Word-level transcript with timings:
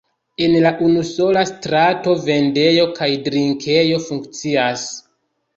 En 0.45 0.53
la 0.61 0.69
unusola 0.85 1.43
strato 1.49 2.15
vendejo 2.29 2.87
kaj 3.01 3.11
drinkejo 3.29 4.01
funkcias. 4.09 4.89